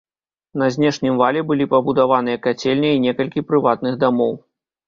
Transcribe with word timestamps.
На 0.61 0.69
знешнім 0.75 1.19
вале 1.21 1.43
былі 1.51 1.67
пабудаваныя 1.75 2.39
кацельня 2.47 2.91
і 2.95 3.03
некалькі 3.07 3.47
прыватных 3.51 3.93
дамоў. 4.07 4.35